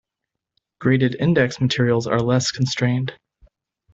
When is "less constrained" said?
2.19-3.13